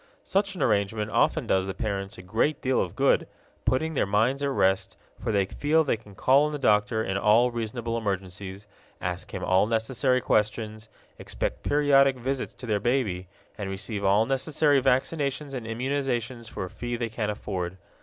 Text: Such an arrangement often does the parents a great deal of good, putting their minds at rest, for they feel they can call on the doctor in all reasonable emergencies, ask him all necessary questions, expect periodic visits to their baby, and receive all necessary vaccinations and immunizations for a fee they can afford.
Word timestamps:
Such 0.23 0.55
an 0.55 0.63
arrangement 0.63 1.11
often 1.11 1.45
does 1.45 1.67
the 1.67 1.75
parents 1.75 2.17
a 2.17 2.23
great 2.23 2.59
deal 2.59 2.81
of 2.81 2.95
good, 2.95 3.27
putting 3.65 3.93
their 3.93 4.07
minds 4.07 4.41
at 4.41 4.49
rest, 4.49 4.97
for 5.19 5.31
they 5.31 5.45
feel 5.45 5.83
they 5.83 5.95
can 5.95 6.15
call 6.15 6.45
on 6.47 6.51
the 6.51 6.57
doctor 6.57 7.03
in 7.03 7.17
all 7.17 7.51
reasonable 7.51 7.95
emergencies, 7.95 8.65
ask 8.99 9.31
him 9.31 9.43
all 9.43 9.67
necessary 9.67 10.19
questions, 10.19 10.89
expect 11.19 11.61
periodic 11.61 12.15
visits 12.17 12.55
to 12.55 12.65
their 12.65 12.79
baby, 12.79 13.27
and 13.59 13.69
receive 13.69 14.03
all 14.03 14.25
necessary 14.25 14.81
vaccinations 14.81 15.53
and 15.53 15.67
immunizations 15.67 16.49
for 16.49 16.63
a 16.65 16.69
fee 16.71 16.95
they 16.95 17.07
can 17.09 17.29
afford. 17.29 17.77